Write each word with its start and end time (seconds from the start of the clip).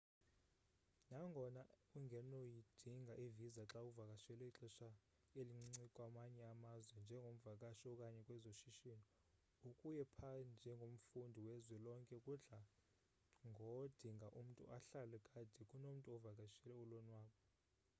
nangona 1.11 1.61
ungenoyidinga 1.97 3.13
i-visa 3.25 3.63
xawuvakashele 3.73 4.43
ixesha 4.47 4.89
elincinci 5.39 5.91
kwamanye 5.95 6.41
amazwe 6.53 6.95
njengomvakashi 7.05 7.85
okanye 7.93 8.21
kwezoshishini 8.27 9.05
ukuya 9.69 10.05
pha 10.17 10.29
njengomfundi 10.53 11.39
wezwe 11.47 11.75
lonke 11.85 12.15
kudlango 12.25 13.73
dinga 13.99 14.27
umntu 14.41 14.63
ahlale 14.77 15.17
kade 15.29 15.61
kunomntu 15.69 16.07
ovakishele 16.15 16.73
ulonwabo 16.83 17.37